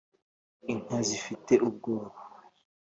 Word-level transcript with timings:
inka 0.71 0.97
zifite 1.07 1.53
ubwoba 1.67 2.17